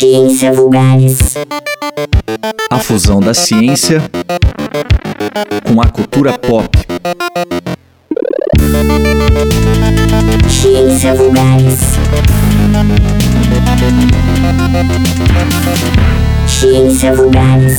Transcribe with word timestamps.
Ciência 0.00 0.50
Vulgares. 0.50 1.18
A 2.70 2.78
fusão 2.78 3.20
da 3.20 3.34
ciência 3.34 4.00
com 5.62 5.78
a 5.78 5.88
cultura 5.88 6.38
pop. 6.38 6.70
Ciência 10.48 11.14
Vulgares. 11.14 11.80
Ciência 16.48 17.12
Vulgares. 17.12 17.76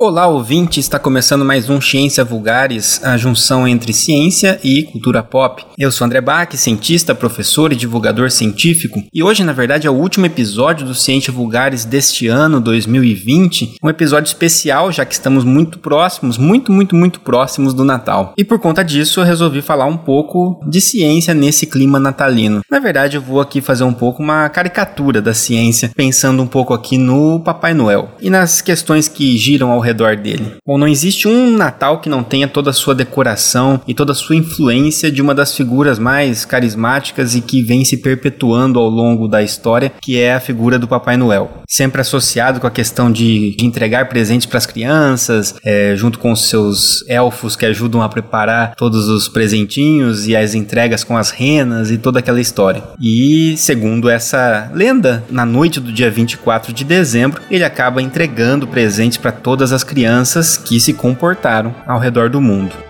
Olá, 0.00 0.28
ouvinte! 0.28 0.78
Está 0.78 0.96
começando 0.96 1.44
mais 1.44 1.68
um 1.68 1.80
Ciência 1.80 2.24
Vulgares, 2.24 3.02
a 3.02 3.16
junção 3.16 3.66
entre 3.66 3.92
ciência 3.92 4.60
e 4.62 4.84
cultura 4.84 5.24
pop. 5.24 5.64
Eu 5.76 5.90
sou 5.90 6.04
André 6.04 6.20
Bach, 6.20 6.54
cientista, 6.54 7.16
professor 7.16 7.72
e 7.72 7.76
divulgador 7.76 8.30
científico, 8.30 9.02
e 9.12 9.24
hoje, 9.24 9.42
na 9.42 9.52
verdade, 9.52 9.88
é 9.88 9.90
o 9.90 9.94
último 9.94 10.24
episódio 10.24 10.86
do 10.86 10.94
Ciência 10.94 11.32
Vulgares 11.32 11.84
deste 11.84 12.28
ano, 12.28 12.60
2020, 12.60 13.74
um 13.82 13.88
episódio 13.88 14.28
especial, 14.28 14.92
já 14.92 15.04
que 15.04 15.14
estamos 15.14 15.42
muito 15.42 15.80
próximos, 15.80 16.38
muito, 16.38 16.70
muito, 16.70 16.94
muito 16.94 17.18
próximos 17.18 17.74
do 17.74 17.82
Natal. 17.84 18.34
E 18.38 18.44
por 18.44 18.60
conta 18.60 18.84
disso, 18.84 19.18
eu 19.18 19.24
resolvi 19.24 19.60
falar 19.60 19.86
um 19.86 19.96
pouco 19.96 20.60
de 20.64 20.80
ciência 20.80 21.34
nesse 21.34 21.66
clima 21.66 21.98
natalino. 21.98 22.60
Na 22.70 22.78
verdade, 22.78 23.16
eu 23.16 23.20
vou 23.20 23.40
aqui 23.40 23.60
fazer 23.60 23.82
um 23.82 23.92
pouco 23.92 24.22
uma 24.22 24.48
caricatura 24.48 25.20
da 25.20 25.34
ciência, 25.34 25.90
pensando 25.96 26.40
um 26.40 26.46
pouco 26.46 26.72
aqui 26.72 26.96
no 26.96 27.40
Papai 27.40 27.74
Noel 27.74 28.10
e 28.20 28.30
nas 28.30 28.60
questões 28.60 29.08
que 29.08 29.36
giram 29.36 29.72
ao 29.72 29.87
redor 29.88 30.16
dele. 30.16 30.56
Bom, 30.66 30.78
não 30.78 30.86
existe 30.86 31.26
um 31.26 31.56
Natal 31.56 32.00
que 32.00 32.08
não 32.08 32.22
tenha 32.22 32.46
toda 32.46 32.70
a 32.70 32.74
sua 32.74 32.94
decoração 32.94 33.80
e 33.86 33.94
toda 33.94 34.12
a 34.12 34.14
sua 34.14 34.36
influência 34.36 35.10
de 35.10 35.22
uma 35.22 35.34
das 35.34 35.54
figuras 35.54 35.98
mais 35.98 36.44
carismáticas 36.44 37.34
e 37.34 37.40
que 37.40 37.62
vem 37.62 37.84
se 37.84 37.96
perpetuando 37.96 38.78
ao 38.78 38.88
longo 38.88 39.26
da 39.26 39.42
história, 39.42 39.92
que 40.02 40.18
é 40.18 40.34
a 40.34 40.40
figura 40.40 40.78
do 40.78 40.86
Papai 40.86 41.16
Noel. 41.16 41.57
Sempre 41.68 42.00
associado 42.00 42.60
com 42.60 42.66
a 42.66 42.70
questão 42.70 43.10
de, 43.10 43.56
de 43.56 43.64
entregar 43.64 44.08
presentes 44.08 44.46
para 44.46 44.58
as 44.58 44.66
crianças, 44.66 45.54
é, 45.64 45.94
junto 45.96 46.18
com 46.18 46.32
os 46.32 46.48
seus 46.48 47.04
elfos 47.08 47.56
que 47.56 47.66
ajudam 47.66 48.02
a 48.02 48.08
preparar 48.08 48.74
todos 48.74 49.08
os 49.08 49.28
presentinhos 49.28 50.26
e 50.26 50.34
as 50.34 50.54
entregas 50.54 51.04
com 51.04 51.16
as 51.16 51.30
renas 51.30 51.90
e 51.90 51.98
toda 51.98 52.18
aquela 52.18 52.40
história. 52.40 52.82
E, 53.00 53.56
segundo 53.56 54.08
essa 54.08 54.70
lenda, 54.74 55.24
na 55.30 55.46
noite 55.46 55.80
do 55.80 55.92
dia 55.92 56.10
24 56.10 56.72
de 56.72 56.84
dezembro, 56.84 57.40
ele 57.50 57.64
acaba 57.64 58.02
entregando 58.02 58.66
presentes 58.66 59.18
para 59.18 59.32
todas 59.32 59.72
as 59.72 59.78
as 59.78 59.84
crianças 59.84 60.56
que 60.56 60.80
se 60.80 60.92
comportaram 60.92 61.72
ao 61.86 62.00
redor 62.00 62.28
do 62.28 62.40
mundo. 62.40 62.87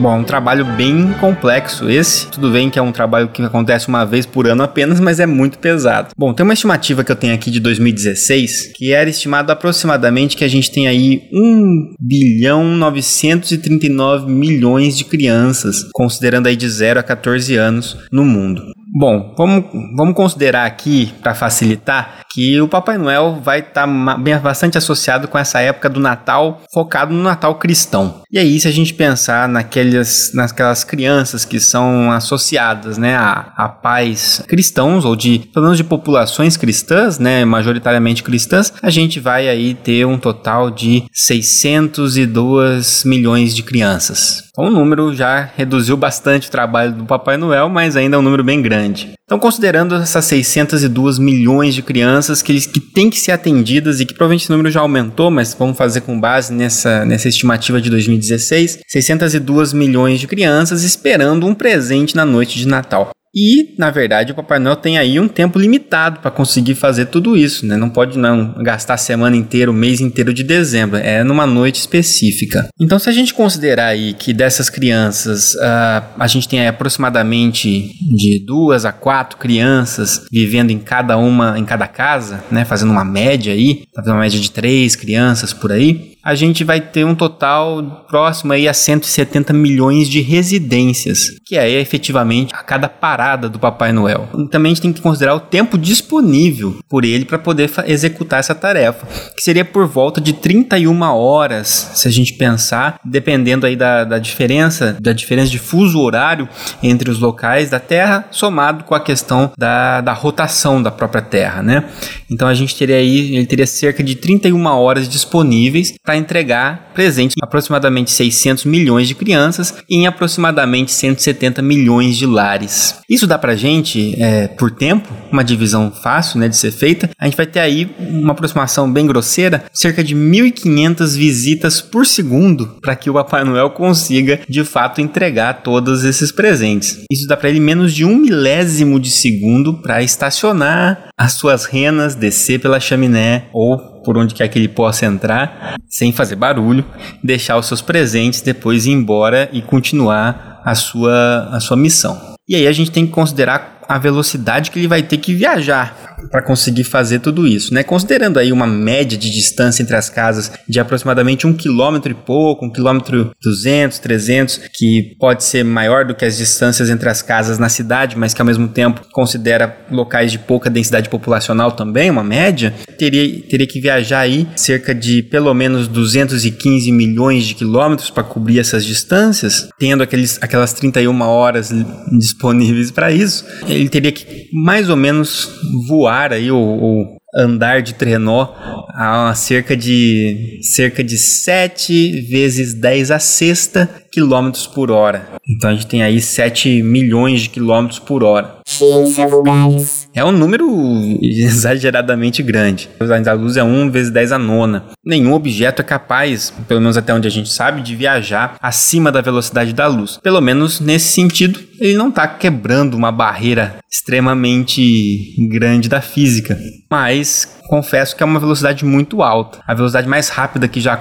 Bom, 0.00 0.14
é 0.14 0.16
um 0.16 0.24
trabalho 0.24 0.64
bem 0.64 1.12
complexo 1.20 1.90
esse. 1.90 2.26
Tudo 2.28 2.50
bem 2.50 2.70
que 2.70 2.78
é 2.78 2.82
um 2.82 2.90
trabalho 2.90 3.28
que 3.28 3.42
acontece 3.42 3.86
uma 3.86 4.06
vez 4.06 4.24
por 4.24 4.48
ano 4.48 4.62
apenas, 4.62 4.98
mas 4.98 5.20
é 5.20 5.26
muito 5.26 5.58
pesado. 5.58 6.08
Bom, 6.16 6.32
tem 6.32 6.42
uma 6.42 6.54
estimativa 6.54 7.04
que 7.04 7.12
eu 7.12 7.16
tenho 7.16 7.34
aqui 7.34 7.50
de 7.50 7.60
2016, 7.60 8.72
que 8.74 8.94
era 8.94 9.10
estimado 9.10 9.52
aproximadamente 9.52 10.38
que 10.38 10.44
a 10.44 10.48
gente 10.48 10.70
tem 10.70 10.88
aí 10.88 11.28
1 11.30 11.96
bilhão 12.00 12.64
939 12.64 14.32
milhões 14.32 14.96
de 14.96 15.04
crianças, 15.04 15.84
considerando 15.92 16.46
aí 16.46 16.56
de 16.56 16.66
0 16.66 16.98
a 16.98 17.02
14 17.02 17.54
anos 17.56 17.98
no 18.10 18.24
mundo. 18.24 18.62
Bom, 18.92 19.34
vamos, 19.38 19.66
vamos 19.94 20.14
considerar 20.16 20.64
aqui, 20.66 21.12
para 21.22 21.32
facilitar, 21.32 22.22
que 22.32 22.60
o 22.60 22.68
Papai 22.68 22.96
Noel 22.96 23.40
vai 23.42 23.60
estar 23.60 23.86
tá 23.86 24.38
bastante 24.40 24.78
associado 24.78 25.28
com 25.28 25.38
essa 25.38 25.60
época 25.60 25.88
do 25.88 26.00
Natal, 26.00 26.62
focado 26.72 27.12
no 27.12 27.22
Natal 27.22 27.56
cristão. 27.56 28.22
E 28.30 28.38
aí, 28.38 28.60
se 28.60 28.68
a 28.68 28.70
gente 28.70 28.94
pensar 28.94 29.48
naquelas, 29.48 30.30
naquelas 30.32 30.84
crianças 30.84 31.44
que 31.44 31.58
são 31.58 32.12
associadas 32.12 32.96
né, 32.96 33.16
a, 33.16 33.52
a 33.56 33.68
pais 33.68 34.42
cristãos, 34.46 35.04
ou 35.04 35.16
de, 35.16 35.50
pelo 35.52 35.64
menos 35.64 35.76
de 35.76 35.84
populações 35.84 36.56
cristãs, 36.56 37.18
né, 37.18 37.44
majoritariamente 37.44 38.22
cristãs, 38.22 38.72
a 38.80 38.90
gente 38.90 39.18
vai 39.18 39.48
aí 39.48 39.74
ter 39.74 40.06
um 40.06 40.18
total 40.18 40.70
de 40.70 41.04
602 41.12 43.04
milhões 43.04 43.54
de 43.54 43.62
crianças. 43.62 44.44
Então, 44.50 44.66
o 44.66 44.70
número 44.70 45.14
já 45.14 45.48
reduziu 45.56 45.96
bastante 45.96 46.48
o 46.48 46.50
trabalho 46.50 46.92
do 46.92 47.04
Papai 47.04 47.36
Noel, 47.36 47.68
mas 47.68 47.96
ainda 47.96 48.16
é 48.16 48.18
um 48.18 48.22
número 48.22 48.44
bem 48.44 48.60
grande. 48.60 49.12
Então, 49.30 49.38
considerando 49.38 49.94
essas 49.94 50.24
602 50.24 51.20
milhões 51.20 51.72
de 51.72 51.82
crianças 51.82 52.42
que, 52.42 52.60
que 52.66 52.80
têm 52.80 53.08
que 53.08 53.20
ser 53.20 53.30
atendidas 53.30 54.00
e 54.00 54.04
que 54.04 54.12
provavelmente 54.12 54.42
esse 54.42 54.50
número 54.50 54.72
já 54.72 54.80
aumentou, 54.80 55.30
mas 55.30 55.54
vamos 55.54 55.78
fazer 55.78 56.00
com 56.00 56.18
base 56.18 56.52
nessa, 56.52 57.04
nessa 57.04 57.28
estimativa 57.28 57.80
de 57.80 57.88
2016, 57.90 58.80
602 58.88 59.72
milhões 59.72 60.18
de 60.18 60.26
crianças 60.26 60.82
esperando 60.82 61.46
um 61.46 61.54
presente 61.54 62.16
na 62.16 62.24
noite 62.24 62.58
de 62.58 62.66
Natal. 62.66 63.12
E, 63.34 63.74
na 63.78 63.90
verdade, 63.90 64.32
o 64.32 64.34
Papai 64.34 64.58
Noel 64.58 64.76
tem 64.76 64.98
aí 64.98 65.20
um 65.20 65.28
tempo 65.28 65.58
limitado 65.58 66.20
para 66.20 66.30
conseguir 66.30 66.74
fazer 66.74 67.06
tudo 67.06 67.36
isso, 67.36 67.64
né? 67.64 67.76
Não 67.76 67.88
pode 67.88 68.18
não 68.18 68.54
gastar 68.62 68.94
a 68.94 68.98
semana 68.98 69.36
inteira, 69.36 69.70
o 69.70 69.74
mês 69.74 70.00
inteiro 70.00 70.34
de 70.34 70.42
dezembro, 70.42 70.96
é 70.96 71.22
numa 71.22 71.46
noite 71.46 71.76
específica. 71.76 72.68
Então, 72.80 72.98
se 72.98 73.08
a 73.08 73.12
gente 73.12 73.32
considerar 73.32 73.86
aí 73.86 74.14
que 74.14 74.32
dessas 74.32 74.68
crianças, 74.68 75.54
uh, 75.54 76.04
a 76.18 76.26
gente 76.26 76.48
tem 76.48 76.66
aproximadamente 76.66 77.92
de 78.16 78.44
duas 78.44 78.84
a 78.84 78.92
quatro 78.92 79.38
crianças 79.38 80.26
vivendo 80.30 80.70
em 80.70 80.78
cada 80.78 81.16
uma, 81.16 81.58
em 81.58 81.64
cada 81.64 81.86
casa, 81.86 82.42
né? 82.50 82.64
Fazendo 82.64 82.90
uma 82.90 83.04
média 83.04 83.52
aí, 83.52 83.84
fazendo 83.94 84.14
uma 84.14 84.22
média 84.22 84.40
de 84.40 84.50
três 84.50 84.96
crianças 84.96 85.52
por 85.52 85.70
aí, 85.70 86.09
a 86.22 86.34
gente 86.34 86.64
vai 86.64 86.80
ter 86.80 87.04
um 87.04 87.14
total 87.14 88.04
próximo 88.08 88.52
aí 88.52 88.68
a 88.68 88.74
170 88.74 89.52
milhões 89.52 90.08
de 90.08 90.20
residências, 90.20 91.36
que 91.44 91.56
é 91.56 91.70
efetivamente 91.70 92.54
a 92.54 92.62
cada 92.62 92.88
parada 92.88 93.48
do 93.48 93.58
Papai 93.58 93.92
Noel. 93.92 94.28
Também 94.50 94.72
a 94.72 94.74
gente 94.74 94.82
tem 94.82 94.92
que 94.92 95.00
considerar 95.00 95.34
o 95.34 95.40
tempo 95.40 95.78
disponível 95.78 96.78
por 96.88 97.04
ele 97.04 97.24
para 97.24 97.38
poder 97.38 97.70
executar 97.86 98.40
essa 98.40 98.54
tarefa, 98.54 99.06
que 99.34 99.42
seria 99.42 99.64
por 99.64 99.86
volta 99.86 100.20
de 100.20 100.32
31 100.32 101.00
horas, 101.02 101.90
se 101.94 102.06
a 102.06 102.10
gente 102.10 102.34
pensar, 102.34 103.00
dependendo 103.04 103.66
aí 103.66 103.76
da, 103.76 104.04
da 104.04 104.18
diferença, 104.18 104.96
da 105.00 105.12
diferença 105.12 105.50
de 105.50 105.58
fuso 105.58 106.00
horário 106.00 106.48
entre 106.82 107.10
os 107.10 107.18
locais 107.18 107.70
da 107.70 107.80
Terra, 107.80 108.26
somado 108.30 108.84
com 108.84 108.94
a 108.94 109.00
questão 109.00 109.52
da, 109.56 110.00
da 110.00 110.12
rotação 110.12 110.82
da 110.82 110.90
própria 110.90 111.22
Terra, 111.22 111.62
né? 111.62 111.84
Então 112.30 112.46
a 112.46 112.54
gente 112.54 112.76
teria 112.76 112.96
aí, 112.96 113.36
ele 113.36 113.46
teria 113.46 113.66
cerca 113.66 114.02
de 114.02 114.14
31 114.14 114.64
horas 114.66 115.08
disponíveis 115.08 115.94
para 116.10 116.16
entregar 116.16 116.90
presente 116.92 117.34
em 117.38 117.44
aproximadamente 117.44 118.10
600 118.10 118.64
milhões 118.64 119.06
de 119.06 119.14
crianças 119.14 119.72
em 119.88 120.08
aproximadamente 120.08 120.90
170 120.90 121.62
milhões 121.62 122.16
de 122.16 122.26
lares. 122.26 122.96
Isso 123.08 123.28
dá 123.28 123.38
para 123.38 123.54
gente, 123.54 124.20
é, 124.20 124.48
por 124.48 124.72
tempo, 124.72 125.08
uma 125.30 125.44
divisão 125.44 125.92
fácil 125.92 126.40
né, 126.40 126.48
de 126.48 126.56
ser 126.56 126.72
feita. 126.72 127.08
A 127.16 127.26
gente 127.26 127.36
vai 127.36 127.46
ter 127.46 127.60
aí 127.60 127.88
uma 128.00 128.32
aproximação 128.32 128.92
bem 128.92 129.06
grosseira, 129.06 129.62
cerca 129.72 130.02
de 130.02 130.16
1.500 130.16 131.16
visitas 131.16 131.80
por 131.80 132.04
segundo 132.04 132.66
para 132.82 132.96
que 132.96 133.08
o 133.08 133.14
Papai 133.14 133.44
Noel 133.44 133.70
consiga 133.70 134.40
de 134.48 134.64
fato 134.64 135.00
entregar 135.00 135.62
todos 135.62 136.02
esses 136.02 136.32
presentes. 136.32 137.04
Isso 137.08 137.28
dá 137.28 137.36
para 137.36 137.50
ele 137.50 137.60
menos 137.60 137.94
de 137.94 138.04
um 138.04 138.16
milésimo 138.16 138.98
de 138.98 139.10
segundo 139.10 139.74
para 139.74 140.02
estacionar 140.02 141.09
as 141.20 141.34
suas 141.34 141.66
renas, 141.66 142.14
descer 142.14 142.58
pela 142.60 142.80
chaminé 142.80 143.44
ou 143.52 143.76
por 144.02 144.16
onde 144.16 144.34
quer 144.34 144.48
que 144.48 144.58
ele 144.58 144.68
possa 144.68 145.04
entrar, 145.04 145.74
sem 145.86 146.12
fazer 146.12 146.34
barulho, 146.34 146.82
deixar 147.22 147.58
os 147.58 147.66
seus 147.66 147.82
presentes, 147.82 148.40
depois 148.40 148.86
ir 148.86 148.92
embora 148.92 149.46
e 149.52 149.60
continuar 149.60 150.62
a 150.64 150.74
sua, 150.74 151.50
a 151.52 151.60
sua 151.60 151.76
missão. 151.76 152.18
E 152.48 152.56
aí 152.56 152.66
a 152.66 152.72
gente 152.72 152.90
tem 152.90 153.04
que 153.06 153.12
considerar 153.12 153.82
a 153.86 153.98
velocidade 153.98 154.70
que 154.70 154.78
ele 154.78 154.88
vai 154.88 155.02
ter 155.02 155.18
que 155.18 155.34
viajar 155.34 156.09
para 156.30 156.42
conseguir 156.42 156.84
fazer 156.84 157.20
tudo 157.20 157.46
isso, 157.46 157.72
né? 157.72 157.82
Considerando 157.82 158.38
aí 158.38 158.52
uma 158.52 158.66
média 158.66 159.16
de 159.16 159.30
distância 159.30 159.82
entre 159.82 159.96
as 159.96 160.08
casas 160.08 160.52
de 160.68 160.78
aproximadamente 160.78 161.46
um 161.46 161.52
quilômetro 161.52 162.10
e 162.10 162.14
pouco, 162.14 162.66
um 162.66 162.70
quilômetro 162.70 163.30
200, 163.42 163.98
300, 163.98 164.60
que 164.72 165.16
pode 165.18 165.44
ser 165.44 165.64
maior 165.64 166.04
do 166.04 166.14
que 166.14 166.24
as 166.24 166.36
distâncias 166.36 166.90
entre 166.90 167.08
as 167.08 167.22
casas 167.22 167.58
na 167.58 167.68
cidade, 167.68 168.16
mas 168.16 168.34
que 168.34 168.42
ao 168.42 168.46
mesmo 168.46 168.68
tempo 168.68 169.02
considera 169.12 169.78
locais 169.90 170.32
de 170.32 170.38
pouca 170.38 170.68
densidade 170.68 171.08
populacional 171.08 171.72
também, 171.72 172.10
uma 172.10 172.24
média, 172.24 172.74
teria, 172.98 173.42
teria 173.42 173.66
que 173.66 173.80
viajar 173.80 174.20
aí 174.20 174.46
cerca 174.56 174.94
de 174.94 175.22
pelo 175.22 175.52
menos 175.54 175.88
215 175.88 176.92
milhões 176.92 177.44
de 177.44 177.54
quilômetros 177.54 178.10
para 178.10 178.22
cobrir 178.22 178.58
essas 178.58 178.84
distâncias, 178.84 179.68
tendo 179.78 180.02
aqueles, 180.02 180.38
aquelas 180.42 180.72
31 180.72 181.20
horas 181.22 181.70
disponíveis 182.18 182.90
para 182.90 183.12
isso, 183.12 183.44
ele 183.66 183.88
teria 183.88 184.12
que 184.12 184.48
mais 184.52 184.88
ou 184.88 184.96
menos 184.96 185.48
voar 185.86 186.09
voar 186.10 186.32
aí, 186.32 186.50
ou, 186.50 187.16
andar 187.32 187.80
de 187.80 187.94
trenó 187.94 188.52
a 188.92 189.32
cerca 189.36 189.76
de 189.76 190.58
cerca 190.74 191.04
de 191.04 191.16
7 191.16 192.22
vezes 192.22 192.74
10 192.74 193.12
a 193.12 193.20
sexta 193.20 193.88
km 194.12 194.50
por 194.74 194.90
hora. 194.90 195.28
Então 195.48 195.70
a 195.70 195.72
gente 195.72 195.86
tem 195.86 196.02
aí 196.02 196.20
7 196.20 196.82
milhões 196.82 197.42
de 197.42 197.48
quilômetros 197.50 197.98
por 197.98 198.22
hora. 198.22 198.56
Ciência 198.66 199.26
vulgares. 199.26 200.08
É 200.14 200.24
um 200.24 200.32
número 200.32 200.66
exageradamente 201.22 202.42
grande. 202.42 202.88
A 202.94 203.04
velocidade 203.04 203.24
da 203.24 203.32
luz 203.32 203.56
é 203.56 203.64
1 203.64 203.90
vezes 203.90 204.12
10 204.12 204.32
a 204.32 204.38
nona. 204.38 204.84
Nenhum 205.04 205.32
objeto 205.32 205.82
é 205.82 205.84
capaz, 205.84 206.52
pelo 206.66 206.80
menos 206.80 206.96
até 206.96 207.14
onde 207.14 207.28
a 207.28 207.30
gente 207.30 207.48
sabe, 207.48 207.82
de 207.82 207.96
viajar 207.96 208.56
acima 208.60 209.10
da 209.12 209.20
velocidade 209.20 209.72
da 209.72 209.86
luz. 209.86 210.18
Pelo 210.22 210.40
menos 210.40 210.80
nesse 210.80 211.08
sentido, 211.12 211.60
ele 211.78 211.94
não 211.94 212.08
está 212.08 212.26
quebrando 212.28 212.94
uma 212.94 213.10
barreira 213.10 213.76
extremamente 213.90 215.34
grande 215.48 215.88
da 215.88 216.00
física. 216.00 216.58
Mas 216.90 217.59
confesso 217.70 218.16
que 218.16 218.22
é 218.24 218.26
uma 218.26 218.40
velocidade 218.40 218.84
muito 218.84 219.22
alta. 219.22 219.60
A 219.64 219.72
velocidade 219.72 220.08
mais 220.08 220.28
rápida 220.28 220.66
que 220.66 220.80
já, 220.80 221.00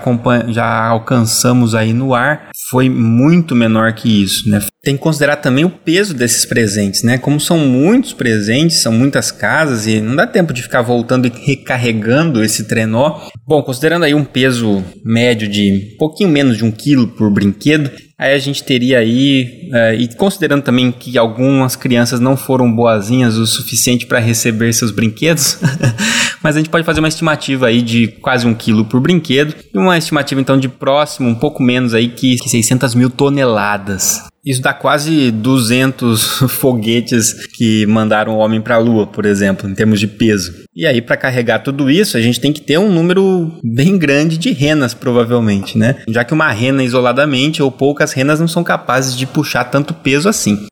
já 0.50 0.86
alcançamos 0.86 1.74
aí 1.74 1.94
no 1.94 2.13
ar 2.13 2.51
foi 2.69 2.88
muito 2.88 3.56
menor 3.56 3.92
que 3.94 4.21
isso, 4.21 4.48
né? 4.48 4.63
Tem 4.83 4.95
que 4.95 5.01
considerar 5.01 5.38
também 5.38 5.66
o 5.66 5.69
peso 5.69 6.13
desses 6.13 6.45
presentes, 6.45 7.01
né? 7.01 7.18
Como 7.18 7.39
são 7.39 7.57
muitos 7.57 8.13
presentes, 8.13 8.83
são 8.83 8.94
muitas 8.94 9.31
casas 9.31 9.88
e 9.88 10.00
não 10.00 10.16
dá 10.16 10.27
tempo 10.27 10.54
de 10.54 10.62
ficar 10.62 10.83
voltando 10.83 11.25
e 11.25 11.33
recarregando 11.45 12.44
esse 12.44 12.66
trenó. 12.66 13.19
Bom, 13.48 13.63
considerando 13.63 14.06
aí 14.06 14.13
um 14.13 14.24
peso 14.24 14.83
médio 15.04 15.50
de 15.50 15.95
um 15.95 15.98
pouquinho 15.98 16.30
menos 16.30 16.56
de 16.56 16.63
um 16.63 16.71
quilo 16.71 17.07
por 17.07 17.31
brinquedo, 17.31 17.89
Aí 18.19 18.33
a 18.33 18.38
gente 18.38 18.66
teria 18.66 19.00
aí, 19.00 19.69
uh, 19.71 19.94
e 19.98 20.13
considerando 20.13 20.62
também 20.62 20.92
que 20.92 21.18
algumas 21.18 21.77
crianças 21.77 22.19
não 22.19 22.36
foram 22.36 22.69
boazinhas 22.69 23.38
o 23.38 23.48
suficiente 23.48 24.06
para 24.06 24.19
receber 24.19 24.74
seus 24.74 24.92
brinquedos, 24.92 25.57
mas 26.44 26.57
a 26.57 26.60
gente 26.60 26.69
pode 26.69 26.86
fazer 26.86 27.00
uma 27.00 27.07
estimativa 27.07 27.68
aí 27.68 27.81
de 27.81 28.10
quase 28.10 28.45
um 28.45 28.54
quilo 28.54 28.83
por 28.83 29.00
brinquedo, 29.00 29.56
e 29.74 29.77
uma 29.77 29.98
estimativa 29.98 30.42
então 30.42 30.60
de 30.60 30.68
próximo, 30.68 31.30
um 31.30 31.36
pouco 31.36 31.63
menos 31.63 31.94
aí 31.94 32.10
que, 32.10 32.36
que 32.36 32.50
600 32.50 32.94
mil 32.94 33.10
toneladas. 33.10 34.21
Isso 34.45 34.62
dá 34.62 34.74
quase 34.74 35.31
200 35.31 36.39
foguetes 36.51 37.45
que 37.48 37.86
mandaram 37.86 38.36
o 38.36 38.39
homem 38.39 38.62
para 38.62 38.75
a 38.75 38.80
Lua, 38.80 39.06
por 39.06 39.25
exemplo, 39.25 39.69
em 39.69 39.75
termos 39.75 40.00
de 40.00 40.07
peso. 40.07 40.54
E 40.80 40.88
aí, 40.88 41.02
para 41.02 41.18
carregar 41.18 41.60
tudo 41.60 41.92
isso, 41.92 42.16
a 42.16 42.22
gente 42.22 42.40
tem 42.40 42.54
que 42.54 42.62
ter 42.62 42.78
um 42.78 42.90
número 42.90 43.52
bem 43.62 43.98
grande 43.98 44.38
de 44.38 44.54
renas, 44.54 44.94
provavelmente, 44.94 45.78
né? 45.78 45.98
Já 46.08 46.24
que 46.24 46.34
uma 46.34 46.50
rena 46.52 46.81
isoladamente 46.81 47.62
ou 47.62 47.70
poucas 47.70 48.14
renas 48.14 48.40
não 48.40 48.48
são 48.48 48.64
capazes 48.64 49.14
de 49.18 49.28
puxar 49.28 49.66
tanto 49.66 49.94
peso 49.94 50.30
assim. 50.30 50.68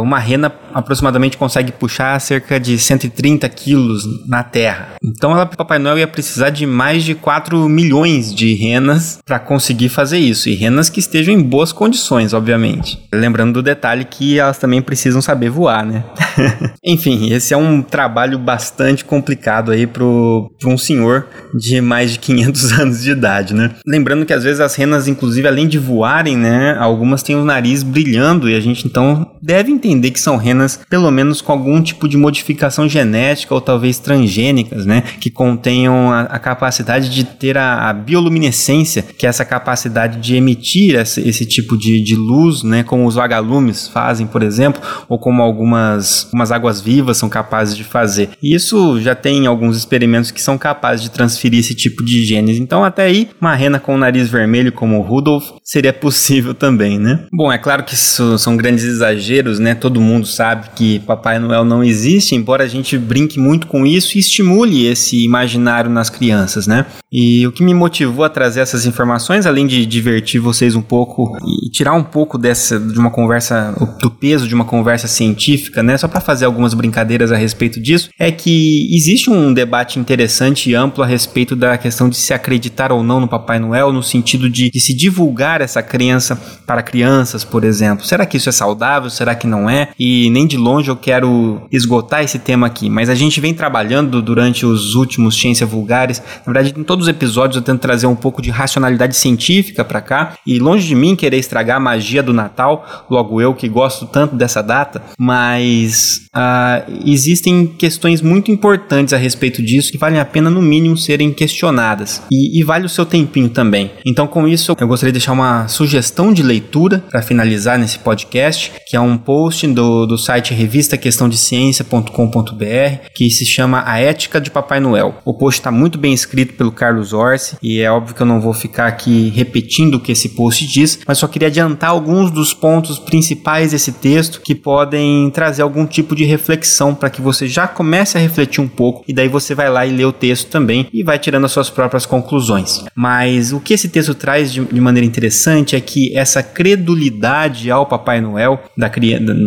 uma 0.00 0.18
rena 0.18 0.50
aproximadamente 0.72 1.36
consegue 1.36 1.72
puxar 1.72 2.18
cerca 2.22 2.58
de 2.58 2.78
130 2.78 3.46
quilos 3.50 4.02
na 4.26 4.42
Terra. 4.42 4.94
Então, 5.04 5.32
ela, 5.32 5.44
Papai 5.44 5.78
Noel 5.78 5.98
ia 5.98 6.08
precisar 6.08 6.48
de 6.48 6.64
mais 6.64 7.04
de 7.04 7.14
4 7.14 7.68
milhões 7.68 8.34
de 8.34 8.54
renas 8.54 9.18
para 9.26 9.38
conseguir 9.38 9.90
fazer 9.90 10.18
isso. 10.18 10.48
E 10.48 10.54
renas 10.54 10.88
que 10.88 11.00
estejam 11.00 11.34
em 11.34 11.42
boas 11.42 11.70
condições, 11.70 12.32
obviamente. 12.32 12.98
Lembrando 13.12 13.52
do 13.52 13.62
detalhe 13.62 14.06
que 14.06 14.38
elas 14.38 14.56
também 14.56 14.80
precisam 14.80 15.20
saber 15.20 15.50
voar, 15.50 15.84
né? 15.84 16.02
Enfim, 16.82 17.30
esse 17.30 17.52
é 17.52 17.56
um 17.58 17.82
trabalho 17.82 18.38
bastante 18.38 19.04
complicado 19.04 19.49
aí 19.70 19.86
pro, 19.86 20.50
pro 20.58 20.70
um 20.70 20.78
senhor 20.78 21.26
de 21.54 21.80
mais 21.80 22.12
de 22.12 22.18
500 22.18 22.72
anos 22.78 23.02
de 23.02 23.10
idade, 23.10 23.54
né? 23.54 23.70
Lembrando 23.86 24.24
que 24.24 24.32
às 24.32 24.44
vezes 24.44 24.60
as 24.60 24.74
renas, 24.74 25.08
inclusive, 25.08 25.46
além 25.46 25.66
de 25.66 25.78
voarem, 25.78 26.36
né, 26.36 26.76
algumas 26.78 27.22
têm 27.22 27.36
o 27.36 27.44
nariz 27.44 27.82
brilhando 27.82 28.48
e 28.48 28.54
a 28.54 28.60
gente 28.60 28.86
então 28.86 29.26
deve 29.42 29.72
entender 29.72 30.10
que 30.10 30.20
são 30.20 30.36
renas 30.36 30.80
pelo 30.88 31.10
menos 31.10 31.40
com 31.40 31.52
algum 31.52 31.82
tipo 31.82 32.08
de 32.08 32.16
modificação 32.16 32.88
genética 32.88 33.54
ou 33.54 33.60
talvez 33.60 33.98
transgênicas, 33.98 34.84
né, 34.86 35.02
que 35.20 35.30
contenham 35.30 36.10
a, 36.10 36.22
a 36.22 36.38
capacidade 36.38 37.08
de 37.10 37.24
ter 37.24 37.56
a, 37.56 37.88
a, 37.88 37.92
bioluminescência, 37.92 39.02
que 39.02 39.26
é 39.26 39.28
essa 39.28 39.44
capacidade 39.44 40.18
de 40.18 40.36
emitir 40.36 40.94
esse, 40.94 41.20
esse 41.26 41.46
tipo 41.46 41.76
de, 41.76 42.02
de 42.02 42.14
luz, 42.14 42.62
né, 42.62 42.82
como 42.82 43.06
os 43.06 43.14
vagalumes 43.14 43.88
fazem, 43.88 44.26
por 44.26 44.42
exemplo, 44.42 44.80
ou 45.08 45.18
como 45.18 45.42
algumas, 45.42 46.26
algumas 46.26 46.52
águas 46.52 46.80
vivas 46.80 47.16
são 47.16 47.28
capazes 47.28 47.76
de 47.76 47.84
fazer. 47.84 48.30
E 48.42 48.54
isso 48.54 49.00
já 49.00 49.14
tem 49.14 49.29
alguns 49.46 49.76
experimentos 49.76 50.30
que 50.30 50.40
são 50.40 50.58
capazes 50.58 51.02
de 51.02 51.10
transferir 51.10 51.60
esse 51.60 51.74
tipo 51.74 52.04
de 52.04 52.24
genes. 52.24 52.58
Então, 52.58 52.84
até 52.84 53.04
aí, 53.04 53.28
uma 53.40 53.54
rena 53.54 53.78
com 53.78 53.94
o 53.94 53.98
nariz 53.98 54.28
vermelho 54.28 54.72
como 54.72 54.98
o 54.98 55.02
Rudolph 55.02 55.50
seria 55.64 55.92
possível 55.92 56.54
também, 56.54 56.98
né? 56.98 57.26
Bom, 57.32 57.52
é 57.52 57.58
claro 57.58 57.84
que 57.84 57.94
isso 57.94 58.38
são 58.38 58.56
grandes 58.56 58.84
exageros, 58.84 59.58
né? 59.58 59.74
Todo 59.74 60.00
mundo 60.00 60.26
sabe 60.26 60.68
que 60.74 60.98
Papai 61.00 61.38
Noel 61.38 61.64
não 61.64 61.82
existe, 61.82 62.34
embora 62.34 62.64
a 62.64 62.68
gente 62.68 62.96
brinque 62.96 63.38
muito 63.38 63.66
com 63.66 63.86
isso 63.86 64.16
e 64.16 64.20
estimule 64.20 64.86
esse 64.86 65.24
imaginário 65.24 65.90
nas 65.90 66.08
crianças, 66.08 66.66
né? 66.66 66.86
E 67.12 67.44
o 67.46 67.50
que 67.50 67.64
me 67.64 67.74
motivou 67.74 68.24
a 68.24 68.28
trazer 68.28 68.60
essas 68.60 68.86
informações, 68.86 69.44
além 69.44 69.66
de 69.66 69.84
divertir 69.84 70.40
vocês 70.40 70.76
um 70.76 70.82
pouco 70.82 71.36
e 71.44 71.68
tirar 71.70 71.92
um 71.94 72.04
pouco 72.04 72.38
dessa 72.38 72.78
de 72.78 72.98
uma 72.98 73.10
conversa, 73.10 73.74
do 74.00 74.10
peso 74.10 74.46
de 74.46 74.54
uma 74.54 74.64
conversa 74.64 75.08
científica, 75.08 75.82
né? 75.82 75.98
Só 75.98 76.06
para 76.06 76.20
fazer 76.20 76.44
algumas 76.44 76.72
brincadeiras 76.72 77.32
a 77.32 77.36
respeito 77.36 77.80
disso, 77.80 78.10
é 78.18 78.30
que 78.30 78.94
existe 78.94 79.19
um 79.28 79.52
debate 79.52 79.98
interessante 79.98 80.70
e 80.70 80.74
amplo 80.74 81.02
a 81.02 81.06
respeito 81.06 81.56
da 81.56 81.76
questão 81.76 82.08
de 82.08 82.16
se 82.16 82.32
acreditar 82.32 82.92
ou 82.92 83.02
não 83.02 83.20
no 83.20 83.26
Papai 83.26 83.58
Noel, 83.58 83.92
no 83.92 84.02
sentido 84.02 84.48
de, 84.48 84.70
de 84.70 84.80
se 84.80 84.94
divulgar 84.94 85.60
essa 85.60 85.82
crença 85.82 86.40
para 86.64 86.82
crianças, 86.82 87.42
por 87.42 87.64
exemplo. 87.64 88.04
Será 88.06 88.24
que 88.24 88.36
isso 88.36 88.48
é 88.48 88.52
saudável? 88.52 89.10
Será 89.10 89.34
que 89.34 89.46
não 89.46 89.68
é? 89.68 89.88
E 89.98 90.30
nem 90.30 90.46
de 90.46 90.56
longe 90.56 90.88
eu 90.88 90.96
quero 90.96 91.62
esgotar 91.72 92.22
esse 92.22 92.38
tema 92.38 92.68
aqui, 92.68 92.88
mas 92.88 93.10
a 93.10 93.14
gente 93.14 93.40
vem 93.40 93.52
trabalhando 93.52 94.22
durante 94.22 94.64
os 94.64 94.94
últimos 94.94 95.36
Ciência 95.36 95.66
Vulgares. 95.66 96.22
Na 96.46 96.52
verdade, 96.52 96.74
em 96.78 96.84
todos 96.84 97.06
os 97.06 97.10
episódios 97.10 97.56
eu 97.56 97.62
tento 97.62 97.80
trazer 97.80 98.06
um 98.06 98.16
pouco 98.16 98.40
de 98.40 98.50
racionalidade 98.50 99.16
científica 99.16 99.84
para 99.84 100.00
cá 100.00 100.34
e 100.46 100.58
longe 100.58 100.86
de 100.86 100.94
mim 100.94 101.16
querer 101.16 101.38
estragar 101.38 101.78
a 101.78 101.80
magia 101.80 102.22
do 102.22 102.32
Natal 102.32 103.06
logo 103.10 103.40
eu 103.40 103.54
que 103.54 103.68
gosto 103.68 104.06
tanto 104.06 104.36
dessa 104.36 104.62
data, 104.62 105.02
mas 105.18 106.22
uh, 106.34 107.00
existem 107.04 107.66
questões 107.66 108.22
muito 108.22 108.50
importantes 108.50 109.09
a 109.12 109.18
respeito 109.18 109.62
disso 109.62 109.92
que 109.92 109.98
valem 109.98 110.20
a 110.20 110.24
pena, 110.24 110.50
no 110.50 110.62
mínimo, 110.62 110.96
serem 110.96 111.32
questionadas. 111.32 112.22
E, 112.30 112.58
e 112.58 112.62
vale 112.62 112.86
o 112.86 112.88
seu 112.88 113.04
tempinho 113.04 113.48
também. 113.48 113.90
Então, 114.04 114.26
com 114.26 114.46
isso, 114.46 114.76
eu 114.78 114.88
gostaria 114.88 115.12
de 115.12 115.18
deixar 115.18 115.32
uma 115.32 115.66
sugestão 115.68 116.32
de 116.32 116.42
leitura 116.42 117.02
para 117.10 117.22
finalizar 117.22 117.78
nesse 117.78 117.98
podcast, 117.98 118.72
que 118.86 118.96
é 118.96 119.00
um 119.00 119.16
post 119.16 119.66
do, 119.68 120.06
do 120.06 120.18
site 120.18 120.54
revistaquestãodeciência.com.br, 120.54 123.08
que 123.14 123.30
se 123.30 123.46
chama 123.46 123.82
A 123.86 123.98
Ética 123.98 124.40
de 124.40 124.50
Papai 124.50 124.80
Noel. 124.80 125.16
O 125.24 125.34
post 125.34 125.60
está 125.60 125.70
muito 125.70 125.98
bem 125.98 126.12
escrito 126.12 126.54
pelo 126.54 126.72
Carlos 126.72 127.12
Orsi, 127.12 127.56
e 127.62 127.80
é 127.80 127.90
óbvio 127.90 128.14
que 128.14 128.22
eu 128.22 128.26
não 128.26 128.40
vou 128.40 128.54
ficar 128.54 128.86
aqui 128.86 129.32
repetindo 129.34 129.96
o 129.96 130.00
que 130.00 130.12
esse 130.12 130.30
post 130.30 130.66
diz, 130.66 131.00
mas 131.06 131.18
só 131.18 131.26
queria 131.26 131.48
adiantar 131.48 131.90
alguns 131.90 132.30
dos 132.30 132.54
pontos 132.54 132.98
principais 132.98 133.72
desse 133.72 133.92
texto 133.92 134.40
que 134.40 134.54
podem 134.54 135.28
trazer 135.30 135.62
algum 135.62 135.86
tipo 135.86 136.14
de 136.14 136.24
reflexão 136.24 136.94
para 136.94 137.10
que 137.10 137.20
você 137.20 137.48
já 137.48 137.66
comece 137.66 138.16
a 138.16 138.20
refletir 138.20 138.60
um 138.60 138.68
pouco 138.68 138.99
e 139.06 139.12
daí 139.12 139.28
você 139.28 139.54
vai 139.54 139.70
lá 139.70 139.86
e 139.86 139.90
lê 139.90 140.04
o 140.04 140.12
texto 140.12 140.48
também 140.48 140.88
e 140.92 141.02
vai 141.02 141.18
tirando 141.18 141.44
as 141.44 141.52
suas 141.52 141.70
próprias 141.70 142.06
conclusões. 142.06 142.84
Mas 142.94 143.52
o 143.52 143.60
que 143.60 143.74
esse 143.74 143.88
texto 143.88 144.14
traz 144.14 144.52
de, 144.52 144.64
de 144.64 144.80
maneira 144.80 145.06
interessante 145.06 145.76
é 145.76 145.80
que 145.80 146.16
essa 146.16 146.42
credulidade 146.42 147.70
ao 147.70 147.86
Papai 147.86 148.20
Noel, 148.20 148.62
da, 148.76 148.90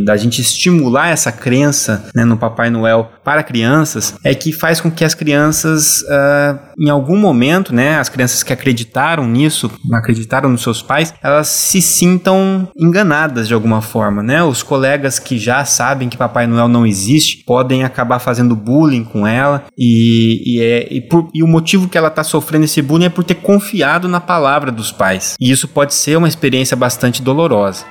da, 0.05 0.17
gente 0.17 0.41
estimular 0.41 1.09
essa 1.09 1.31
crença 1.31 2.09
né, 2.15 2.23
no 2.25 2.37
Papai 2.37 2.69
Noel 2.69 3.11
para 3.23 3.43
crianças, 3.43 4.15
é 4.23 4.35
que 4.35 4.51
faz 4.51 4.81
com 4.81 4.91
que 4.91 5.03
as 5.03 5.13
crianças, 5.13 6.01
uh, 6.01 6.59
em 6.77 6.89
algum 6.89 7.17
momento, 7.17 7.73
né, 7.73 7.97
as 7.97 8.09
crianças 8.09 8.43
que 8.43 8.53
acreditaram 8.53 9.25
nisso, 9.27 9.71
acreditaram 9.93 10.49
nos 10.49 10.61
seus 10.61 10.81
pais, 10.81 11.13
elas 11.21 11.47
se 11.47 11.81
sintam 11.81 12.67
enganadas 12.77 13.47
de 13.47 13.53
alguma 13.53 13.81
forma, 13.81 14.21
né? 14.21 14.43
Os 14.43 14.63
colegas 14.63 15.19
que 15.19 15.37
já 15.37 15.63
sabem 15.65 16.09
que 16.09 16.17
Papai 16.17 16.47
Noel 16.47 16.67
não 16.67 16.85
existe 16.85 17.43
podem 17.45 17.83
acabar 17.83 18.19
fazendo 18.19 18.55
bullying 18.55 19.03
com 19.03 19.25
ela 19.25 19.65
e, 19.77 20.43
e, 20.45 20.61
é, 20.61 20.87
e, 20.93 21.01
por, 21.01 21.29
e 21.33 21.43
o 21.43 21.47
motivo 21.47 21.87
que 21.87 21.97
ela 21.97 22.07
está 22.07 22.23
sofrendo 22.23 22.65
esse 22.65 22.81
bullying 22.81 23.05
é 23.05 23.09
por 23.09 23.23
ter 23.23 23.35
confiado 23.35 24.07
na 24.07 24.19
palavra 24.19 24.71
dos 24.71 24.91
pais. 24.91 25.35
E 25.39 25.51
isso 25.51 25.67
pode 25.67 25.93
ser 25.93 26.17
uma 26.17 26.27
experiência 26.27 26.75
bastante 26.75 27.21
dolorosa. 27.21 27.85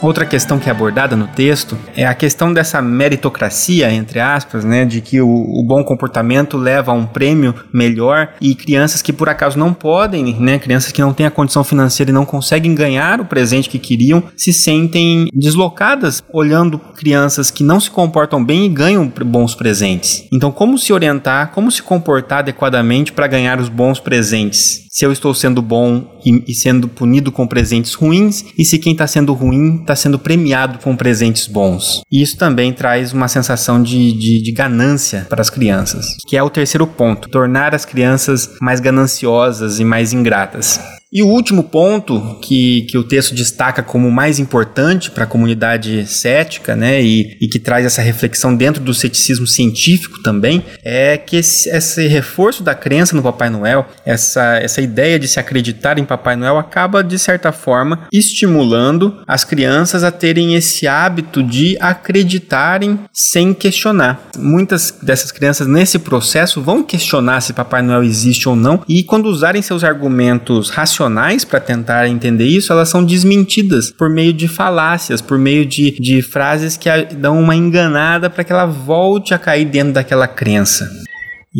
Outra 0.00 0.24
questão 0.24 0.60
que 0.60 0.68
é 0.68 0.72
abordada 0.72 1.16
no 1.16 1.26
texto 1.26 1.76
é 1.96 2.06
a 2.06 2.14
questão 2.14 2.52
dessa 2.52 2.80
meritocracia, 2.80 3.92
entre 3.92 4.20
aspas, 4.20 4.64
né, 4.64 4.84
de 4.84 5.00
que 5.00 5.20
o, 5.20 5.28
o, 5.28 5.64
bom 5.66 5.82
comportamento 5.82 6.56
leva 6.56 6.92
a 6.92 6.94
um 6.94 7.04
prêmio 7.04 7.52
melhor 7.72 8.32
e 8.40 8.54
crianças 8.54 9.02
que 9.02 9.12
por 9.12 9.28
acaso 9.28 9.58
não 9.58 9.74
podem, 9.74 10.36
né, 10.38 10.56
crianças 10.58 10.92
que 10.92 11.00
não 11.00 11.12
têm 11.12 11.26
a 11.26 11.30
condição 11.32 11.64
financeira 11.64 12.10
e 12.10 12.14
não 12.14 12.24
conseguem 12.24 12.76
ganhar 12.76 13.20
o 13.20 13.24
presente 13.24 13.68
que 13.68 13.78
queriam, 13.78 14.22
se 14.36 14.52
sentem 14.52 15.28
deslocadas 15.34 16.22
olhando 16.32 16.78
crianças 16.78 17.50
que 17.50 17.64
não 17.64 17.80
se 17.80 17.90
comportam 17.90 18.44
bem 18.44 18.66
e 18.66 18.68
ganham 18.68 19.12
bons 19.26 19.56
presentes. 19.56 20.28
Então, 20.32 20.52
como 20.52 20.78
se 20.78 20.92
orientar, 20.92 21.50
como 21.50 21.72
se 21.72 21.82
comportar 21.82 22.40
adequadamente 22.40 23.12
para 23.12 23.26
ganhar 23.26 23.58
os 23.58 23.68
bons 23.68 23.98
presentes? 23.98 24.86
Se 24.90 25.04
eu 25.04 25.12
estou 25.12 25.34
sendo 25.34 25.60
bom 25.60 26.18
e, 26.24 26.42
e 26.48 26.54
sendo 26.54 26.88
punido 26.88 27.30
com 27.30 27.46
presentes 27.46 27.94
ruins 27.94 28.44
e 28.56 28.64
se 28.64 28.78
quem 28.78 28.92
está 28.92 29.06
sendo 29.06 29.32
ruim 29.32 29.84
está 29.88 29.96
sendo 29.96 30.18
premiado 30.18 30.78
com 30.78 30.94
presentes 30.94 31.46
bons. 31.46 32.02
E 32.12 32.20
isso 32.20 32.36
também 32.36 32.72
traz 32.72 33.12
uma 33.12 33.26
sensação 33.26 33.82
de, 33.82 34.12
de, 34.12 34.42
de 34.42 34.52
ganância 34.52 35.26
para 35.28 35.40
as 35.40 35.48
crianças, 35.48 36.04
que 36.28 36.36
é 36.36 36.42
o 36.42 36.50
terceiro 36.50 36.86
ponto: 36.86 37.28
tornar 37.28 37.74
as 37.74 37.84
crianças 37.84 38.50
mais 38.60 38.80
gananciosas 38.80 39.80
e 39.80 39.84
mais 39.84 40.12
ingratas. 40.12 40.97
E 41.10 41.22
o 41.22 41.26
último 41.26 41.64
ponto 41.64 42.38
que, 42.42 42.82
que 42.82 42.98
o 42.98 43.02
texto 43.02 43.34
destaca 43.34 43.82
como 43.82 44.10
mais 44.10 44.38
importante 44.38 45.10
para 45.10 45.24
a 45.24 45.26
comunidade 45.26 46.06
cética, 46.06 46.76
né, 46.76 47.02
e, 47.02 47.38
e, 47.40 47.48
que 47.48 47.58
traz 47.58 47.86
essa 47.86 48.02
reflexão 48.02 48.54
dentro 48.54 48.82
do 48.82 48.92
ceticismo 48.92 49.46
científico 49.46 50.22
também, 50.22 50.62
é 50.84 51.16
que 51.16 51.36
esse, 51.36 51.70
esse, 51.70 52.06
reforço 52.06 52.62
da 52.62 52.74
crença 52.74 53.16
no 53.16 53.22
Papai 53.22 53.48
Noel, 53.48 53.86
essa, 54.04 54.58
essa 54.58 54.82
ideia 54.82 55.18
de 55.18 55.26
se 55.26 55.40
acreditar 55.40 55.98
em 55.98 56.04
Papai 56.04 56.36
Noel, 56.36 56.58
acaba, 56.58 57.02
de 57.02 57.18
certa 57.18 57.52
forma, 57.52 58.06
estimulando 58.12 59.22
as 59.26 59.44
crianças 59.44 60.04
a 60.04 60.10
terem 60.10 60.56
esse 60.56 60.86
hábito 60.86 61.42
de 61.42 61.74
acreditarem 61.80 63.00
sem 63.14 63.54
questionar. 63.54 64.28
Muitas 64.36 64.98
dessas 65.02 65.32
crianças, 65.32 65.66
nesse 65.66 65.98
processo, 65.98 66.60
vão 66.60 66.82
questionar 66.82 67.40
se 67.40 67.54
Papai 67.54 67.80
Noel 67.80 68.04
existe 68.04 68.46
ou 68.46 68.54
não, 68.54 68.82
e 68.86 69.02
quando 69.02 69.26
usarem 69.26 69.62
seus 69.62 69.82
argumentos 69.82 70.68
racionais, 70.68 70.97
racionais 70.98 71.44
para 71.44 71.60
tentar 71.60 72.08
entender 72.08 72.46
isso, 72.46 72.72
elas 72.72 72.88
são 72.88 73.04
desmentidas 73.04 73.90
por 73.90 74.10
meio 74.10 74.32
de 74.32 74.48
falácias, 74.48 75.20
por 75.20 75.38
meio 75.38 75.64
de, 75.64 75.92
de 75.92 76.20
frases 76.22 76.76
que 76.76 76.88
dão 77.14 77.38
uma 77.38 77.54
enganada 77.54 78.28
para 78.28 78.42
que 78.42 78.52
ela 78.52 78.66
volte 78.66 79.32
a 79.32 79.38
cair 79.38 79.64
dentro 79.64 79.92
daquela 79.92 80.26
crença. 80.26 80.90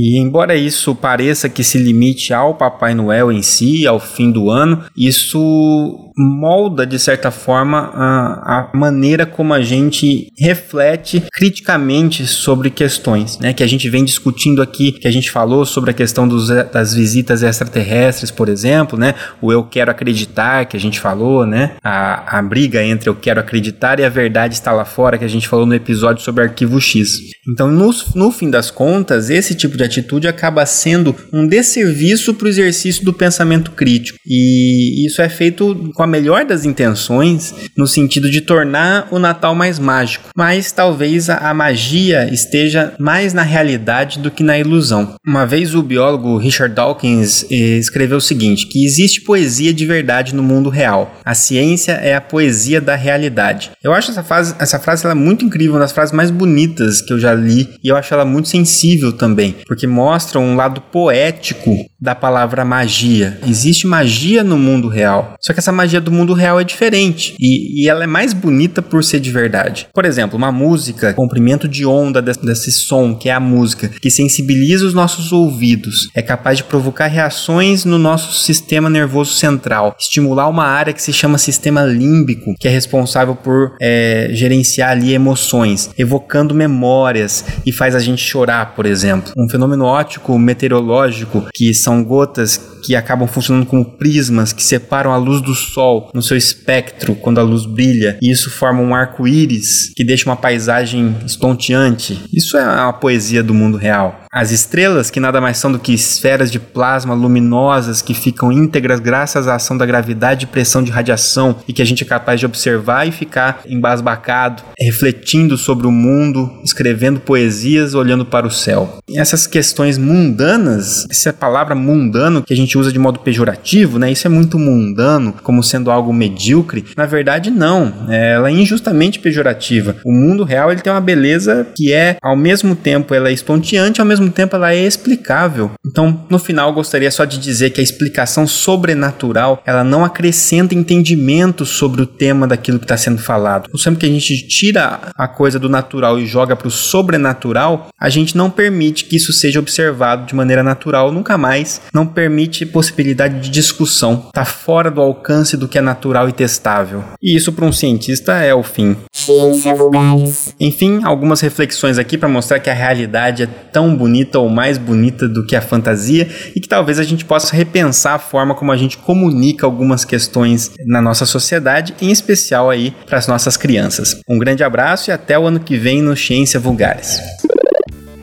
E 0.01 0.17
embora 0.17 0.55
isso 0.55 0.95
pareça 0.95 1.49
que 1.49 1.65
se 1.65 1.77
limite 1.77 2.33
ao 2.33 2.55
Papai 2.55 2.95
Noel 2.95 3.33
em 3.33 3.43
si, 3.43 3.85
ao 3.85 3.99
fim 3.99 4.31
do 4.31 4.49
ano, 4.49 4.85
isso 4.97 6.09
molda, 6.17 6.87
de 6.87 6.99
certa 6.99 7.31
forma, 7.31 7.91
a, 7.95 8.71
a 8.73 8.77
maneira 8.77 9.25
como 9.25 9.55
a 9.55 9.63
gente 9.63 10.33
reflete 10.39 11.23
criticamente 11.33 12.27
sobre 12.27 12.71
questões, 12.71 13.39
né? 13.39 13.53
Que 13.53 13.63
a 13.63 13.67
gente 13.67 13.89
vem 13.89 14.05
discutindo 14.05 14.61
aqui, 14.61 14.93
que 14.93 15.07
a 15.07 15.11
gente 15.11 15.31
falou 15.31 15.65
sobre 15.65 15.91
a 15.91 15.95
questão 15.95 16.27
dos, 16.27 16.49
das 16.49 16.95
visitas 16.95 17.43
extraterrestres, 17.43 18.31
por 18.31 18.49
exemplo, 18.49 18.99
né? 18.99 19.15
O 19.41 19.53
eu 19.53 19.65
quero 19.65 19.91
acreditar, 19.91 20.67
que 20.67 20.77
a 20.77 20.81
gente 20.81 20.99
falou, 20.99 21.47
né? 21.47 21.73
A, 21.83 22.39
a 22.39 22.43
briga 22.43 22.83
entre 22.85 23.09
eu 23.09 23.15
quero 23.15 23.41
acreditar 23.41 24.01
e 24.01 24.05
a 24.05 24.09
verdade 24.09 24.55
está 24.55 24.73
lá 24.73 24.85
fora, 24.85 25.19
que 25.19 25.25
a 25.25 25.29
gente 25.29 25.49
falou 25.49 25.67
no 25.67 25.75
episódio 25.75 26.23
sobre 26.23 26.45
arquivo 26.45 26.81
X. 26.81 27.19
Então, 27.49 27.71
no, 27.71 27.91
no 28.15 28.31
fim 28.31 28.51
das 28.51 28.71
contas, 28.71 29.31
esse 29.31 29.55
tipo 29.55 29.77
de 29.77 29.85
atitude 29.89 30.29
acaba 30.29 30.65
sendo 30.65 31.15
um 31.33 31.47
desserviço 31.47 32.35
para 32.35 32.47
o 32.47 32.49
exercício 32.49 33.05
do 33.05 33.13
pensamento 33.13 33.73
crítico. 33.73 34.19
E 34.27 35.07
isso 35.07 35.21
é 35.21 35.29
feito 35.29 35.91
com 35.95 36.03
a 36.03 36.07
melhor 36.07 36.45
das 36.45 36.65
intenções, 36.65 37.55
no 37.77 37.87
sentido 37.87 38.31
de 38.31 38.41
tornar 38.41 39.09
o 39.11 39.19
Natal 39.19 39.55
mais 39.55 39.79
mágico, 39.79 40.29
mas 40.37 40.71
talvez 40.71 41.29
a, 41.31 41.53
magia 41.55 42.33
esteja 42.33 42.95
mais 42.99 43.33
na 43.33 43.43
realidade 43.43 44.19
do 44.19 44.31
que 44.31 44.43
na 44.43 44.59
ilusão. 44.59 45.17
Uma 45.27 45.47
vez 45.47 45.75
o 45.75 45.83
biólogo 45.83 46.37
Richard 46.37 46.75
Dawkins 46.75 47.45
eh, 47.51 47.79
escreveu 47.79 48.19
o 48.19 48.21
seguinte: 48.21 48.67
que 48.67 48.85
existe 48.85 49.23
poesia 49.23 49.73
de 49.73 49.85
verdade 49.85 50.35
no 50.35 50.43
mundo 50.43 50.69
real. 50.69 51.19
A 51.25 51.35
ciência 51.35 51.93
é 51.93 52.15
a 52.15 52.21
poesia 52.21 52.81
da 52.81 52.95
realidade. 52.95 53.71
Eu 53.83 53.93
acho 53.93 54.11
essa 54.11 54.23
frase, 54.23 54.55
essa 54.59 54.79
frase 54.79 55.05
ela 55.05 55.13
é 55.13 55.17
muito 55.17 55.45
incrível, 55.45 55.75
uma 55.75 55.81
das 55.81 55.93
frases 55.93 56.15
mais 56.15 56.31
bonitas 56.31 57.01
que 57.01 57.13
eu 57.13 57.19
já 57.19 57.35
li, 57.35 57.69
e 57.83 57.89
eu 57.89 57.97
acho 57.97 58.13
ela 58.13 58.25
muito 58.25 58.49
sensível 58.49 59.13
também, 59.13 59.57
porque 59.67 59.78
mostra 59.87 60.39
um 60.39 60.57
lado 60.57 60.81
poético 60.81 61.75
da 62.01 62.15
palavra 62.15 62.65
magia. 62.65 63.39
Existe 63.47 63.87
magia 63.87 64.45
no 64.45 64.57
mundo 64.57 64.89
real. 64.89 65.35
Só 65.41 65.53
que 65.53 65.59
essa 65.59 65.73
magia 65.73 66.01
do 66.01 66.13
mundo 66.13 66.33
real 66.33 66.61
é 66.61 66.65
diferente 66.65 67.35
e, 67.41 67.83
e 67.83 67.89
ela 67.89 68.05
é 68.05 68.07
mais 68.07 68.33
bonita 68.33 68.81
por 68.81 69.03
ser 69.03 69.21
de 69.21 69.31
verdade. 69.31 69.89
Por 69.93 70.05
exemplo, 70.05 70.37
uma 70.37 70.53
música, 70.53 71.13
comprimento 71.15 71.67
de 71.67 71.85
onda 71.85 72.23
desse, 72.23 72.45
desse 72.45 72.71
som, 72.71 73.15
que 73.15 73.29
é 73.29 73.33
a 73.33 73.41
música, 73.41 73.89
que 73.89 74.11
sensibiliza 74.11 74.87
os 74.87 74.95
nossos 74.95 75.33
ouvidos, 75.33 76.09
é 76.15 76.23
capaz 76.23 76.59
de 76.59 76.65
provocar 76.65 77.07
reações 77.07 77.85
no 77.85 77.99
nosso 77.99 78.45
sistema 78.45 78.89
nervoso 78.89 79.35
central, 79.35 79.97
estimular 79.99 80.49
uma 80.49 80.65
área 80.65 80.93
que 80.93 81.03
se 81.03 81.13
chama 81.13 81.39
sistema 81.39 81.83
límbico, 81.83 82.55
que 82.59 82.69
é 82.69 82.71
responsável 82.71 83.35
por 83.35 83.77
é, 83.81 84.29
gerenciar 84.33 84.91
ali 84.91 85.13
emoções, 85.13 85.91
evocando 85.99 86.55
memórias 86.55 87.45
e 87.67 87.73
faz 87.73 87.95
a 87.95 87.99
gente 87.99 88.23
chorar, 88.23 88.75
por 88.75 88.87
exemplo. 88.87 89.33
Um 89.37 89.49
fenômeno 89.59 89.85
óptico 89.87 90.39
meteorológico 90.39 91.49
que 91.53 91.75
são 91.75 92.05
gotas 92.05 92.79
que 92.85 92.95
acabam 92.95 93.27
funcionando 93.27 93.67
como 93.67 93.85
prismas 93.85 94.53
que 94.53 94.63
separam 94.63 95.13
a 95.13 95.17
luz 95.17 95.41
do 95.41 95.53
sol 95.53 96.11
no 96.15 96.23
seu 96.23 96.37
espectro 96.37 97.17
quando 97.17 97.39
a 97.39 97.43
luz 97.43 97.67
brilha, 97.67 98.17
e 98.23 98.31
isso 98.31 98.51
forma 98.51 98.81
um 98.81 98.95
arco-íris 98.95 99.93
que 99.97 100.05
deixa 100.05 100.31
uma 100.31 100.37
paisagem 100.37 101.17
estonteante. 101.27 102.23
Isso 102.33 102.57
é 102.57 102.63
a 102.63 102.93
poesia 102.93 103.43
do 103.43 103.53
mundo 103.53 103.77
real. 103.77 104.28
As 104.31 104.51
estrelas, 104.51 105.11
que 105.11 105.21
nada 105.21 105.41
mais 105.41 105.59
são 105.59 105.73
do 105.73 105.79
que 105.79 105.93
esferas 105.93 106.51
de 106.51 106.59
plasma 106.59 107.15
luminosas 107.15 108.03
que 108.03 108.15
ficam 108.15 108.53
íntegras 108.53 109.01
graças 109.01 109.49
à 109.49 109.55
ação 109.55 109.77
da 109.77 109.87
gravidade 109.87 110.45
e 110.45 110.49
pressão 110.49 110.83
de 110.83 110.91
radiação 110.91 111.57
e 111.67 111.73
que 111.73 111.83
a 111.83 111.85
gente 111.85 112.05
é 112.05 112.07
capaz 112.07 112.39
de 112.41 112.47
observar 112.47 113.07
e 113.07 113.13
ficar 113.13 113.63
embasbacado, 113.67 114.63
refletindo 114.79 115.57
sobre 115.57 115.87
o 115.87 115.91
mundo, 115.93 116.51
escrevendo 116.65 117.21
poesias, 117.21 117.95
olhando 117.95 118.25
para 118.25 118.47
o 118.47 118.51
céu. 118.51 118.99
E 119.09 119.19
essas 119.19 119.47
questões 119.47 119.97
mundanas, 119.97 121.07
essa 121.11 121.33
palavra 121.33 121.75
mundano 121.75 122.43
que 122.43 122.53
a 122.53 122.57
gente 122.57 122.77
usa 122.77 122.93
de 122.93 122.99
modo 122.99 123.21
pejorativo, 123.21 123.99
né? 123.99 124.11
Isso 124.11 124.27
é 124.27 124.31
muito 124.31 124.59
mundano, 124.59 125.35
como 125.43 125.63
sendo 125.63 125.91
algo 125.91 126.13
medíocre. 126.13 126.85
Na 126.97 127.07
verdade, 127.07 127.51
não. 127.51 128.07
Ela 128.09 128.49
é 128.49 128.53
injustamente 128.53 129.19
pejorativa. 129.19 129.97
O 130.05 130.13
mundo 130.13 130.45
real 130.45 130.71
ele 130.71 130.81
tem 130.81 130.93
uma 130.93 131.01
beleza 131.01 131.67
que 131.75 131.93
é, 131.93 132.17
ao 132.23 132.37
mesmo 132.37 132.75
tempo, 132.75 133.15
ela 133.15 133.29
é 133.29 133.33
estonteante, 133.33 134.01
ao 134.01 134.07
mesmo 134.07 134.18
mesmo 134.19 134.31
tempo 134.31 134.57
ela 134.57 134.75
é 134.75 134.85
explicável. 134.85 135.71
Então, 135.87 136.27
no 136.29 136.39
final, 136.39 136.73
gostaria 136.73 137.11
só 137.11 137.25
de 137.25 137.39
dizer 137.39 137.71
que 137.71 137.81
a 137.81 137.85
explicação 137.85 138.47
sobrenatural 138.47 139.63
ela 139.65 139.85
não 139.85 140.05
acrescenta 140.05 140.75
entendimento 140.75 141.65
sobre 141.65 142.03
o 142.03 142.07
tema 142.07 142.47
daquilo 142.47 142.79
que 142.79 142.85
está 142.85 142.97
sendo 142.97 143.19
falado. 143.19 143.69
Sempre 143.79 144.01
que 144.01 144.07
a 144.07 144.09
gente 144.09 144.47
tira 144.47 145.01
a 145.17 145.29
coisa 145.29 145.59
do 145.59 145.69
natural 145.69 146.19
e 146.19 146.27
joga 146.27 146.57
para 146.57 146.69
o 146.69 146.71
sobrenatural, 146.71 147.89
a 147.99 148.09
gente 148.09 148.37
não 148.37 148.51
permite 148.51 149.05
que 149.05 149.17
isso 149.17 149.33
seja 149.33 149.59
observado 149.59 150.27
de 150.27 150.35
maneira 150.35 150.63
natural 150.63 151.13
nunca 151.13 151.39
mais. 151.39 151.81
Não 151.95 152.07
permite 152.07 152.67
possibilidade 152.67 153.41
de 153.41 153.51
discussão. 153.51 154.25
Está 154.29 154.45
fora 154.45 154.91
do 154.91 155.01
alcance 155.01 155.57
do 155.57 155.69
que 155.69 155.79
é 155.79 155.81
natural 155.81 156.29
e 156.29 156.33
testável. 156.33 157.05
E 157.23 157.37
isso 157.37 157.53
para 157.53 157.65
um 157.65 157.73
cientista 157.73 158.35
é 158.35 158.55
o 158.55 158.63
fim. 158.63 158.97
Ciência 159.13 159.75
vulgares. 159.75 160.55
Enfim, 160.59 161.01
algumas 161.05 161.41
reflexões 161.41 161.99
aqui 161.99 162.19
para 162.19 162.29
mostrar 162.29 162.59
que 162.59 162.71
a 162.71 162.75
realidade 162.75 163.45
é 163.45 163.47
tão 163.47 163.95
bonita 163.95 164.08
bonita 164.09 164.39
ou 164.39 164.49
mais 164.49 164.79
bonita 164.79 165.29
do 165.29 165.45
que 165.45 165.55
a 165.55 165.61
fantasia 165.61 166.27
e 166.57 166.61
que 166.61 166.69
talvez 166.69 166.99
a 166.99 167.03
gente 167.03 167.27
possa 167.27 167.55
repensar 167.55 168.15
a 168.15 168.19
forma 168.19 168.55
como 168.55 168.73
a 168.73 168.77
gente 168.77 168.97
comunica 168.97 169.67
algumas 169.67 170.05
questões 170.05 170.73
na 170.87 171.03
nossa 171.03 171.27
sociedade, 171.27 171.95
em 172.01 172.11
especial 172.11 172.71
aí 172.71 172.95
para 173.07 173.19
as 173.19 173.27
nossas 173.27 173.57
crianças. 173.57 174.21
Um 174.27 174.39
grande 174.39 174.65
abraço 174.65 175.11
e 175.11 175.13
até 175.13 175.39
o 175.39 175.47
ano 175.47 175.61
que 175.61 175.77
vem 175.77 176.01
no 176.01 176.17
Ciência 176.17 176.59
Vulgares. 176.59 177.21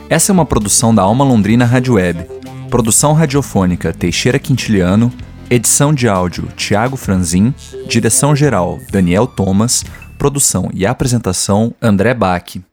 Essa 0.10 0.32
é 0.32 0.34
uma 0.34 0.46
produção 0.46 0.94
da 0.94 1.04
Alma 1.04 1.24
Londrina 1.24 1.66
Rádio 1.66 1.94
Web. 1.94 2.26
Produção 2.70 3.14
radiofônica 3.14 3.94
Teixeira 3.94 4.40
Quintiliano, 4.40 5.14
edição 5.50 5.94
de 5.94 6.08
áudio 6.08 6.48
Tiago 6.56 6.98
Franzin, 6.98 7.54
direção 7.88 8.36
geral 8.36 8.80
Daniel 8.92 9.28
Thomas, 9.28 9.86
produção 10.18 10.70
e 10.74 10.86
apresentação 10.86 11.74
André 11.82 12.14
Bach. 12.14 12.66